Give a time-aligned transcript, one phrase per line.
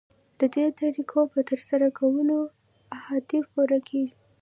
[0.39, 2.39] ددې طریقو په ترسره کولو
[2.97, 4.13] اهداف پوره کیږي.